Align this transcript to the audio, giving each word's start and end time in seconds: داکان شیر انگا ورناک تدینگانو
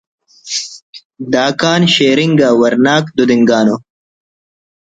داکان 1.33 1.81
شیر 1.93 2.17
انگا 2.25 2.49
ورناک 2.61 3.05
تدینگانو 3.17 3.75